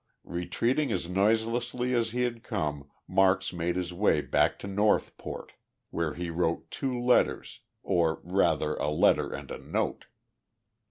Retreating 0.25 0.91
as 0.91 1.07
noiselessly 1.07 1.93
as 1.93 2.09
he 2.09 2.23
had 2.23 2.41
come, 2.41 2.89
Marks 3.07 3.53
made 3.53 3.75
his 3.75 3.93
way 3.93 4.19
back 4.21 4.57
to 4.57 4.67
Northport, 4.67 5.53
where 5.91 6.15
he 6.15 6.31
wrote 6.31 6.71
two 6.71 6.99
letters 6.99 7.59
or, 7.83 8.19
rather, 8.23 8.73
a 8.77 8.89
letter 8.89 9.31
and 9.31 9.51
a 9.51 9.59
note. 9.59 10.05